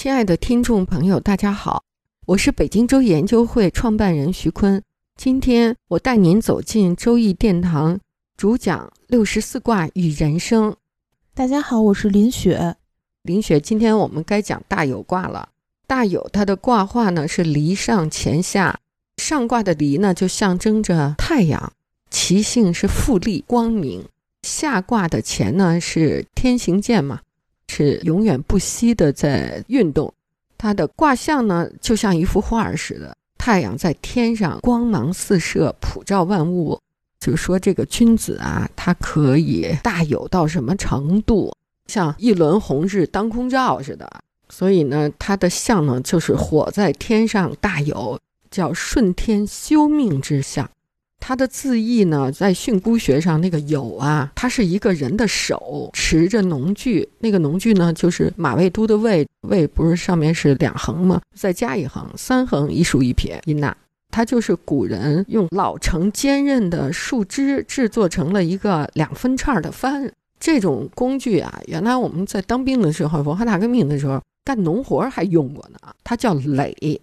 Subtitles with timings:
[0.00, 1.82] 亲爱的听众朋友，大家好，
[2.24, 4.80] 我是北京周易研究会创办人徐坤。
[5.16, 7.98] 今天我带您走进周易殿堂，
[8.36, 10.76] 主讲六十四卦与人生。
[11.34, 12.76] 大家好，我是林雪。
[13.24, 15.48] 林雪，今天我们该讲大有卦了。
[15.88, 18.78] 大有它的卦画呢是离上乾下，
[19.16, 21.72] 上卦的离呢就象征着太阳，
[22.08, 24.02] 其性是复利光明；
[24.42, 27.22] 下卦的乾呢是天行健嘛。
[27.78, 30.12] 是永远不息的在运动，
[30.56, 36.76] 它的卦象呢，就像一幅画似的，太阳在天上光芒四射，普照万物。
[37.20, 41.52] 就说，这个君子啊，他可以大有到什么程度，
[41.86, 44.10] 像一轮红日当空照似的。
[44.48, 48.18] 所以呢，他的象呢，就是火在天上大有，
[48.50, 50.68] 叫顺天修命之象。
[51.28, 61.20] 它的字义呢，在训诂学上，那个有啊，它是一个人的手持着农具，那个农具呢，就是马未都的未，未不是上面是两横吗？
[61.36, 63.76] 再加一横，三横一竖一撇一捺，
[64.10, 70.10] 它就是古人用老成坚韧的树枝制作成了一个两分叉的帆。
[70.40, 76.98] 这种工具啊，原来我们在当兵的时候，文化大革命的时候干农活还用过呢，它叫耒。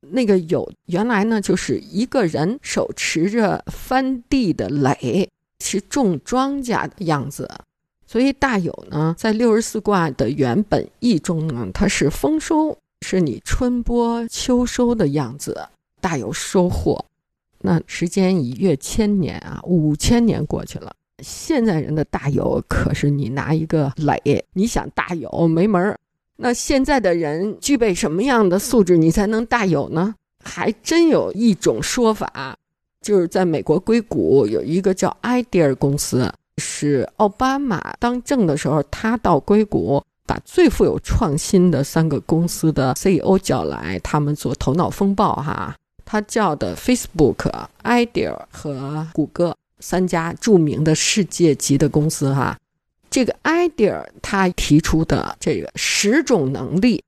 [0.00, 5.28] 那个有原来呢，就是一个人手持着翻地的耒，
[5.64, 7.48] 是种庄稼的样子。
[8.06, 15.68] 所以大有呢，在六十四卦的原本意中呢，它是丰收，是你春播秋收的样子，
[16.00, 17.04] 大有收获。
[17.60, 25.98] 那时间已越千年啊，五千年过去了，现在人的大有可是你拿一个耒，你想大有没门儿。
[26.40, 30.14] 那现在的人具备什么样的素质，你才能大有呢？
[30.44, 32.56] 还真有一种说法，
[33.04, 45.74] 就是在美国硅谷有一个叫 Idea 公司，是奥巴马当政的时候，他到硅谷把最富有创新的三个公司的 CEO 叫来，他们做头脑风暴哈。
[46.04, 47.50] 他叫的 Facebook、
[47.82, 52.56] Idea 和谷歌三家著名的世界级的公司哈。
[53.18, 57.02] 这个 idea 他提出的这个十种能力，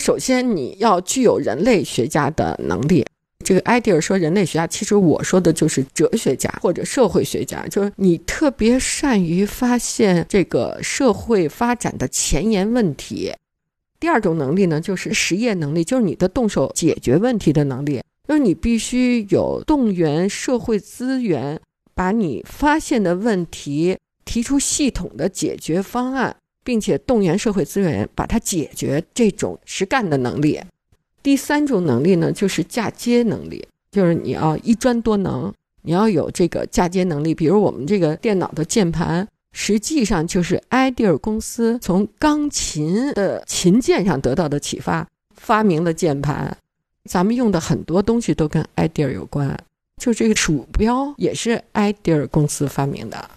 [0.00, 3.06] 首先你要具有人类学家的能力。
[3.44, 13.32] 这个 idea 说人类学家，其实我说的就是哲学家或者社会学家，就是你特别善于发现这个社会发展的前沿问题。
[14.00, 21.60] 第二种能力呢，就是实验能力，就是你的动手解决问题的能力，就是你必须有动员社会资源，
[21.94, 23.96] 把你发现的问题。
[24.24, 26.34] 提出系统的解决方案，
[26.64, 30.60] 并且动员社会资源把它解决，这种实干的能力。
[31.22, 37.34] 第三种能力呢，就是嫁接能力，就是你要一专多能，你要有这个嫁接能力。
[37.34, 45.06] 比如我们这个电脑的键盘，实际上就是 idea 公司从钢琴的琴键上得到的启发，
[45.36, 46.56] 发明了键盘。
[47.04, 49.56] 咱们用的很多东西都跟 idea 有关，
[50.00, 53.30] 就这个鼠标也是 idea 公司发明的。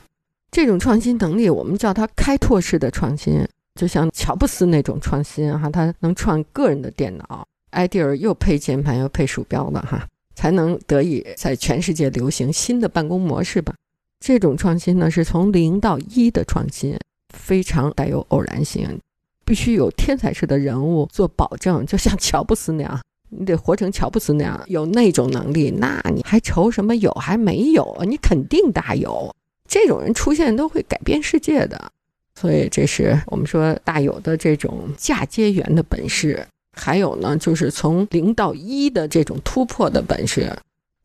[0.56, 3.46] 这种创新能力，我们叫它开拓式的创新，
[3.78, 13.74] 就像乔布斯那种创新哈，他能创个人的电脑，idea 又配键盘又配鼠标的哈，才能得以在全世界流行新的办公模式吧。
[14.22, 16.98] 这种创新呢，是从零到一的创新，
[17.34, 18.98] 非常带有偶然性，
[19.44, 22.98] 必须有天才式的人物做保证，就像乔布斯那样，
[23.30, 28.02] 你得活成乔布斯那样，有那种能力，那你还愁什么有还没有？
[28.08, 29.36] 你肯定大有。
[29.68, 31.92] 这种人出现都会改变世界的，
[32.40, 36.46] 所以这是我们说大有的这种嫁接缘的本事。
[36.78, 40.54] 还有呢，就是从零到一的这种突破的本事。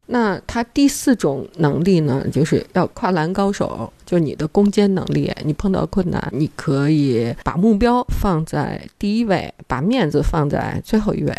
[0.06, 5.32] 那他第四种能力呢，就是要跨栏高手，就你的攻坚能力。
[5.44, 11.32] 你碰到困难，你可以把目标放在第一位，把面子放在最后一位。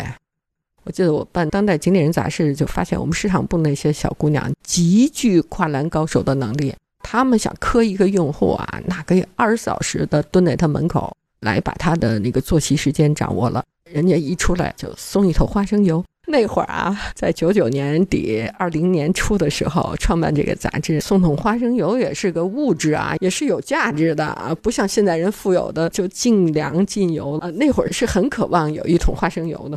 [0.84, 6.74] 我记得我办《当代经理人》杂志，就发现我们市场部那些小姑娘极具跨栏高手的能力。
[7.02, 16.04] 他们想磕一个用户啊，那可以二十四小时的蹲在他门口，来把他的那个作息时间掌握了，人家一出来就送一头花生油。
[16.28, 27.50] 那会儿啊，在九九年底、二零年初的时候，创办这个杂志，送桶花生油也是个物质啊，也是有价值的啊，不像现在人富有的就进粮进油啊。
[27.50, 29.76] 那会儿是很渴望有一桶花生油的，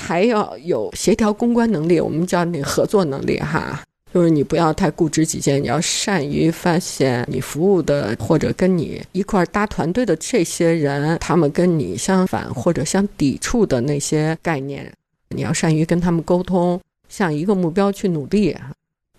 [0.00, 3.82] 还要有协调公关能力，我们叫那合作能力哈，
[4.12, 14.92] 就是你不要太固执己见，你要善于发现你服务的或者跟你一块搭团队的这些人，他们跟你相反或者相抵触的那些概念。
[15.28, 18.56] 你要善于跟他们沟通，向一个目标去努力。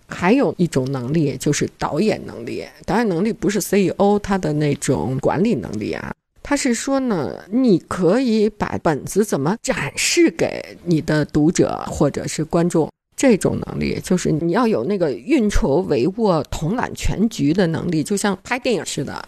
[0.06, 2.62] 还有一种能力就是导演能力。
[2.84, 6.12] 导演能力不是 CEO 他的那种管理能力啊，
[6.42, 12.90] 他是说呢，你可以把本子怎么展示给你的读者或者是观众。
[13.22, 19.24] 这种能力就是你要有那个运筹帷幄、统揽全局的能力，就像拍电影似的，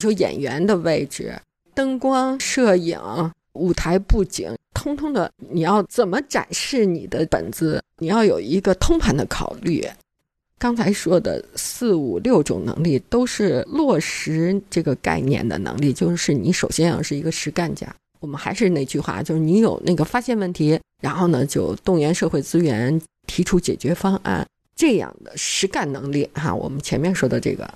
[0.00, 1.32] 就演员的位置、
[1.72, 2.98] 灯光、摄影。
[3.52, 7.80] 舞台布景，通通的，你要怎么展示你的本子？
[7.98, 9.86] 你要有一个通盘的考虑。
[10.58, 15.92] 刚才说的四五六种能力，都是落实这个概念的能力。
[15.92, 17.86] 就是你首先要是一个实干家。
[18.18, 26.28] 我们还是那句话，就是你有那个发现问题，然后呢就动员社会资源，提出解决方案这样的实干能力。
[26.34, 27.68] 哈，我们前面说的这个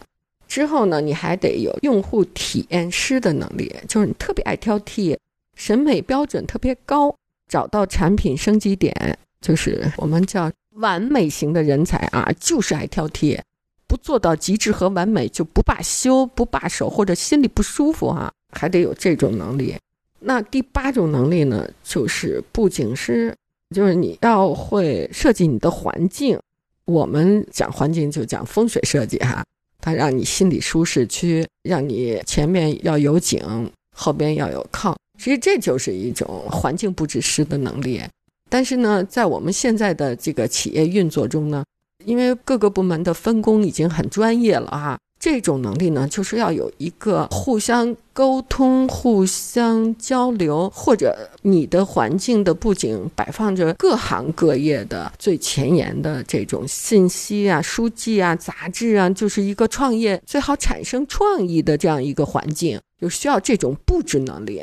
[0.49, 5.17] 之后呢，你还得有用户体验师的能力，就是你特别爱挑剔。
[5.57, 7.15] 审美标准特别高，
[7.47, 13.39] 找到产品升级点，就是我们叫完美型的人才啊，就是爱挑剔，
[13.87, 19.77] 不做到极致和完美就不罢休、不罢手，或者心里不舒服哈，还得有这种能力。
[20.21, 23.35] 那第八种能力呢，就是不仅是，
[23.75, 26.39] 就是你要会设计你的环境。
[26.87, 29.45] 我们讲环境就讲风水设计哈，
[29.81, 34.95] 它让你心理舒适区，让你前面要有景，后边要有炕。
[35.19, 38.01] 其实这就是一种环境布置师的能力，
[38.49, 41.63] 但是呢，在我们现在的这个企业运作中呢，
[42.05, 64.63] 因为各个部门的分工已经很专业了哈，这种能力呢，就是要有一个互相沟通、互相交流，或者你的环境的布景摆放着各行各业的最前沿的这种信息啊、书籍啊、杂志啊，就是一个创业最好产生创意的这样一个环境，就需要这种布置能力。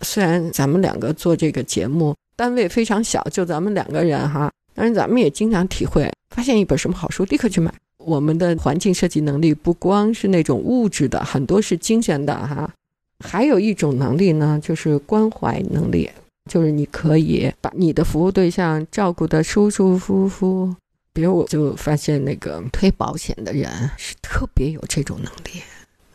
[0.00, 7.72] 虽然咱们两个做这个节目单位非常小，就咱们两个人哈，但是咱们也经常体会，发现一本什么好书立刻去买。
[7.98, 12.68] 我们的环境设计能力不光是那种物质的，很多是精神的哈。
[13.20, 16.10] 还有一种能力呢，就是关怀能力，
[16.50, 20.74] 就是你可以把你的服务对象照顾得舒舒服服。
[21.12, 25.62] 比如我就发现那个推保险的人是特别有这种能力，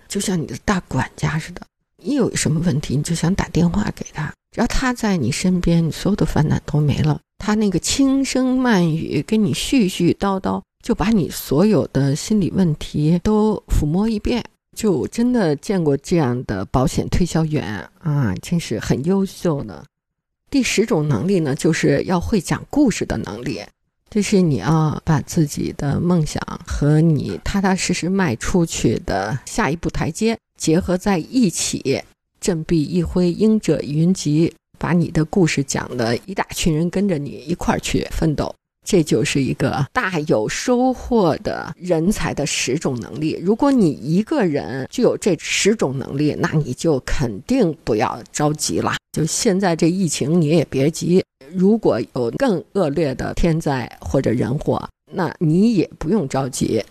[0.10, 1.62] 就像你的大管家似的。
[2.03, 7.21] 你有什么问题，你就想打电话给他，只要他在你身边，你所有的烦恼都没了。
[7.38, 14.44] 他那个轻声慢语跟你絮絮叨叨，就把你所有的心理问题都抚摸一遍。
[14.75, 19.84] 就真的见过这样的保险推销员啊，真是很优秀呢。
[20.51, 23.62] 第十种能力呢，就是要会讲故事的能力，
[24.10, 30.38] 就是你要把自己的梦想和你踏踏实实迈出去的下一步台阶。
[30.56, 32.01] 结合在一起，
[32.39, 38.53] 振臂一挥，鹰者云集，把你的故事讲的一大群人跟着你一块儿去奋斗，
[38.85, 43.39] 这就是一个大有收获的人才的十种能力。
[43.41, 48.96] 如果你一个人具有这十种能力，那你就肯定不要着急了。
[49.12, 51.24] 就现在这疫情，你也别急。
[51.53, 56.84] 如果有更恶劣的天灾或者人祸，那你也不用着急。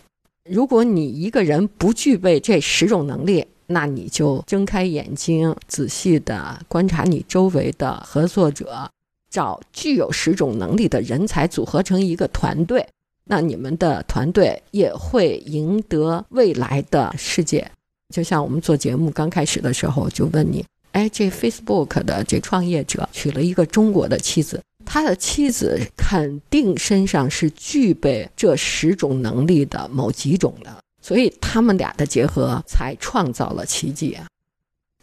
[0.51, 8.89] 如果你一个人不具备这十种能力，那你就睁开眼睛，仔细的观察你周围的合作者，
[9.31, 12.87] 找具有十种能力的人才组合成一个团队，
[13.25, 17.71] 那你们的团队也会赢得未来的世界。
[18.15, 30.73] 就像我们做节目刚开始的时候，就问你：哎，这 Facebook 的这创业者娶了一个中国的妻子，他的妻子肯定身上是具备这十种能力的某几种的。
[31.07, 34.27] 所以他们俩的结合才创造了奇迹啊！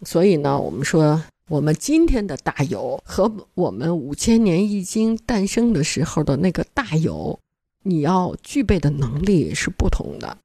[0.05, 7.39] 所以呢，我们说我们今天的大有和我们五千年易经诞生的时候的那个大有，
[7.83, 10.37] 你要具备的能力是不同的。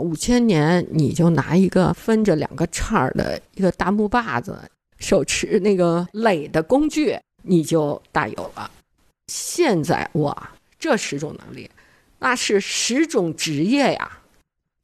[0.00, 4.58] 五千年你就拿一个分着两个叉儿的一个大木把子，
[4.98, 8.68] 手持那个垒的工具，你就大有了。
[9.28, 11.70] 现在哇，这十种能力，
[12.18, 14.18] 那是十种职业呀！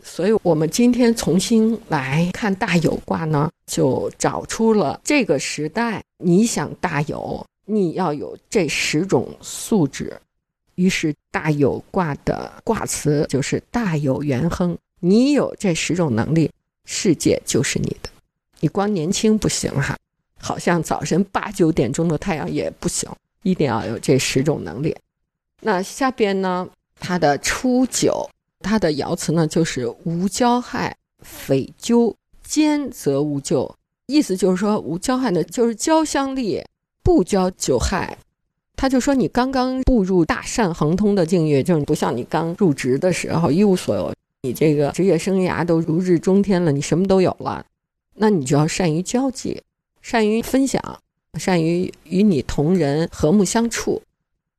[0.03, 10.19] 所以，我们今天重新来看大有卦呢，就找出了这个时代你想大有，你要有这十种素质。
[10.77, 14.77] 于是大有卦的卦辞就是大有元亨。
[14.99, 16.51] 你有这十种能力，
[16.85, 18.11] 世界就是你的。
[18.61, 19.97] 你光年轻不行哈，
[20.39, 23.11] 好像早晨八九点钟的太阳也不行，
[23.43, 24.95] 一定要有这十种能力。
[25.63, 28.29] 那下边呢，它的初九，
[28.61, 33.75] 它的爻辞呢就是无交害，匪咎，兼则无咎。
[34.07, 36.63] 意思就是说，无交害呢，就是交相利，
[37.03, 38.19] 不交久害。
[38.77, 44.13] 他就说：“你刚刚步入大善亨通的境遇，就是不像你刚入职的时候一无所有。
[44.43, 47.65] 你这个职业生涯都如日中天了，你什么都有了，
[48.15, 49.63] 那你就要善于交际，
[50.01, 50.83] 善于分享，
[51.39, 54.03] 善于与你同人和睦相处。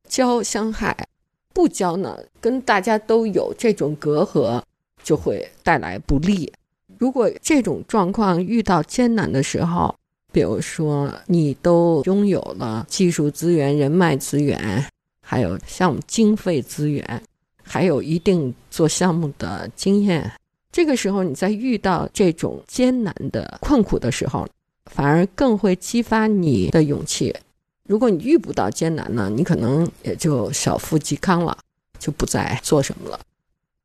[0.08, 1.08] 交相害，
[1.54, 4.62] 不交呢，跟大家都有这种隔阂，
[5.04, 6.52] 就会带来不利。
[6.98, 9.94] 如果这种状况遇到艰难的时候，
[10.32, 14.86] 比如说，你都拥有了技术资源、人脉资源，
[15.22, 17.24] 还有项目经费资源，
[17.64, 20.32] 还有一定做项目的经验。
[20.72, 24.48] 这个时候，你在遇到这种艰难的困苦的时候，
[24.86, 27.36] 反而更会激发你的勇气。
[27.92, 31.58] 如果你遇不到艰难呢，你可能也就小富即康了，
[32.00, 33.20] 就不再做什么了。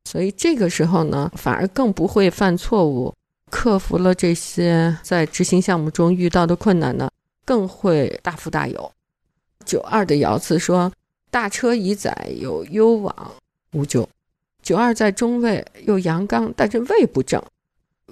[0.04, 3.12] 所以这个时候呢，反而更不会犯错误。
[3.50, 7.10] 克服了这些在执行项目中遇到的困难呢，
[7.44, 8.92] 更会大富大有。
[9.64, 10.92] 九二的爻辞说
[11.32, 13.32] ：“大车已载，有攸往，
[13.72, 14.08] 无咎。”
[14.62, 17.42] 九二在中位，又阳刚，但是位不正，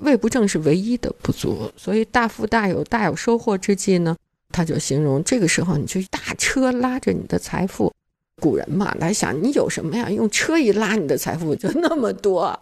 [0.00, 1.70] 位不正是唯一的不足。
[1.76, 4.16] 所以大富大有、大有收获之际呢，
[4.54, 7.92] 他就形容这个时候你就大车拉着你的财富。
[8.40, 10.08] 古人嘛，来想你有什么呀？
[10.11, 12.61] 用车一拉，你的财富就那么多，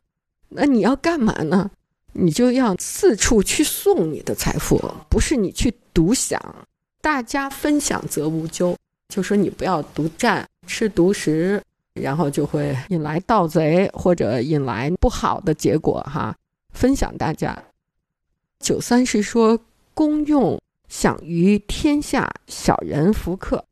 [0.49, 1.71] 那你要干嘛呢？
[2.13, 6.41] 你就要四处去送你的财富，不是你去独享。
[7.01, 8.77] 大家分享则无咎，
[9.09, 11.61] 就说你不要独占，吃独食，
[11.95, 16.35] 然后就会引来盗贼或者引来不好的结果哈。
[16.73, 17.61] 分享大家。
[18.61, 19.59] 九三是说
[19.95, 20.61] 公用
[20.93, 23.65] 享于天下，小人福克。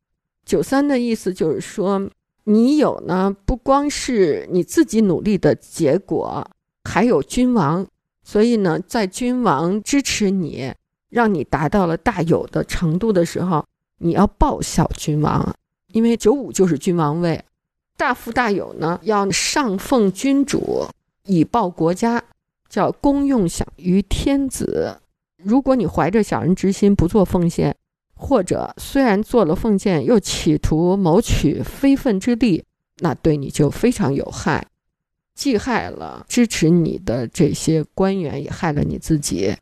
[0.47, 2.09] 九三的意思就是说，
[2.45, 6.50] 你有呢，不光是你自己努力的结果，
[6.85, 7.87] 还有君王。
[8.25, 10.73] 所以呢，在君王支持你，
[11.11, 13.67] 让你达到了大有的程度的时候，
[13.99, 15.55] 你要报效君王，
[15.89, 17.45] 因为九五就是君王位，
[17.99, 20.87] 大富大有呢，要上奉君主，
[21.27, 22.25] 以报国家，
[22.71, 24.97] 叫公用享于天子。
[25.43, 27.77] 如果你怀着小人之心不做奉献，
[28.15, 32.65] 或者虽然做了奉献，又企图谋取非分之利，
[32.99, 34.67] 那对你就非常有害。
[35.35, 39.57] 既害了支持你的这些官员，也害了你自己。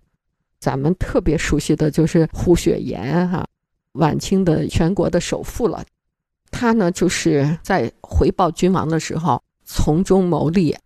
[0.58, 3.46] 咱们特别熟悉的就是胡雪岩哈，
[3.92, 5.84] 晚清的全国的首富了。
[6.50, 10.76] 他呢，就是在回报君王的时候从中牟利。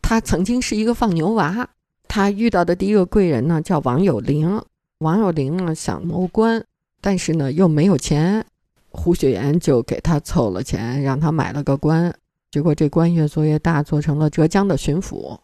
[0.00, 1.68] 他曾经是一个放牛娃，
[2.08, 4.60] 他遇到的第一个贵人呢叫王有龄。
[4.98, 6.64] 王有龄呢想谋官，
[7.00, 8.44] 但是呢又没有钱，
[8.90, 12.12] 胡雪岩就给他凑了钱，让他买了个官。
[12.50, 15.38] 结果这官越做越大，做成了浙江的巡抚，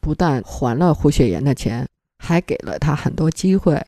[0.00, 3.82] 不但还了胡雪岩的钱，还给了他很多机会。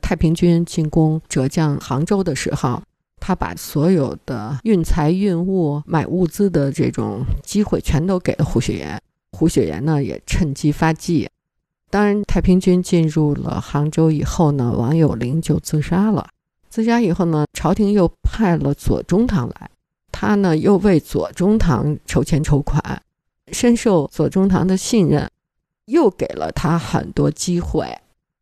[0.00, 2.80] 太平军进攻浙江杭州的时候，
[3.20, 8.98] 他把所有的运财运物、买物资的这种机会全都给了胡雪岩。
[9.32, 11.28] 胡雪岩呢也趁机发迹。
[11.90, 16.28] 当然，太平军进入了杭州以后呢，王有龄就自杀了。
[16.68, 19.70] 自杀以后呢，朝廷又派了左宗棠来。
[20.12, 23.02] 他呢又为左宗棠筹钱筹款，
[23.52, 25.30] 深受左宗棠的信任，
[25.84, 27.86] 又给了他很多机会。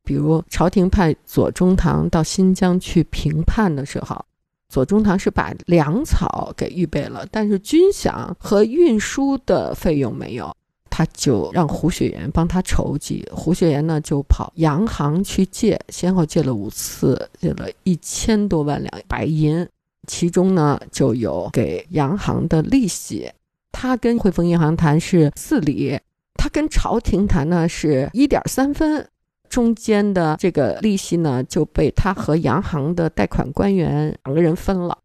[0.05, 4.25] 比如朝廷派左宗棠到新疆去平叛的时候，
[4.69, 10.55] 左宗棠是把粮草给预备了，但是军饷和运输的费用没有，
[10.97, 13.29] 他就让胡雪岩帮他筹集。
[13.33, 19.69] 胡雪岩呢就跑洋行去借，先后借了五次，借了一千多万两白银。
[20.07, 23.29] 其中呢，就有给洋行的利息，
[23.73, 25.99] 他跟汇丰银行谈是四厘，
[26.35, 29.09] 他跟朝廷谈呢是一点三分，
[29.49, 34.97] 中间的这个利息呢就被他和洋行的贷款官员两个人分了，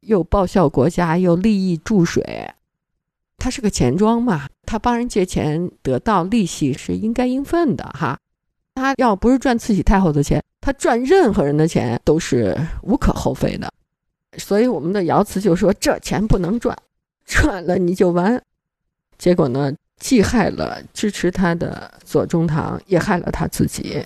[0.00, 2.50] 又报效国家，又利益注水，
[3.36, 8.18] 他是个钱庄嘛，他帮人借钱得到利息是应该应分的哈，
[8.74, 13.72] 他要不是赚慈禧太后的钱，他赚任何人的钱都是无可厚非的。
[14.38, 16.76] 所以我们的爻辞就说：“这钱不能赚，
[17.24, 18.42] 赚了你就完。”
[19.16, 24.04] 结果呢，既害了支持他的左宗棠，也害了他自己。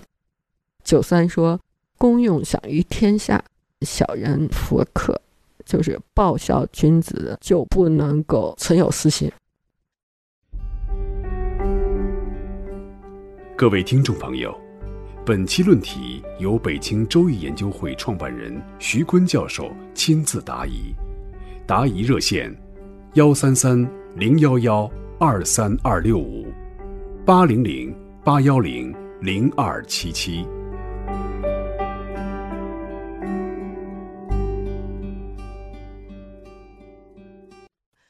[0.85, 1.59] 九三说
[1.97, 3.43] ：“公用享于天下，
[3.83, 5.19] 小人弗克，
[5.69, 9.31] 就是报效君子，就不能够存有私心。
[13.55, 14.57] 各位听众朋友，
[15.27, 20.95] 本期论题由北京周易研究会创办人徐坤教授亲自答疑，
[21.67, 22.51] 答疑热线：
[23.13, 23.79] 幺三三
[24.17, 26.47] 零幺幺二三二六五
[27.27, 27.95] 八零零
[28.25, 30.47] 八幺零零二七七。